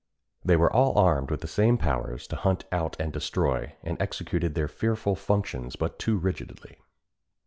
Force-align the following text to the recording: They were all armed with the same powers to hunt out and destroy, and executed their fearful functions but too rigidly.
They 0.43 0.55
were 0.55 0.73
all 0.73 0.97
armed 0.97 1.29
with 1.29 1.41
the 1.41 1.47
same 1.47 1.77
powers 1.77 2.25
to 2.29 2.35
hunt 2.35 2.65
out 2.71 2.95
and 2.99 3.13
destroy, 3.13 3.75
and 3.83 4.01
executed 4.01 4.55
their 4.55 4.67
fearful 4.67 5.13
functions 5.15 5.75
but 5.75 5.99
too 5.99 6.17
rigidly. 6.17 6.77